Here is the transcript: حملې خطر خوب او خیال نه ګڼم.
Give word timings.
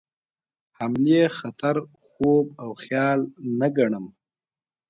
حملې 0.77 1.21
خطر 1.37 1.75
خوب 2.05 2.45
او 2.63 2.69
خیال 2.83 3.19
نه 3.59 3.67
ګڼم. 3.77 4.05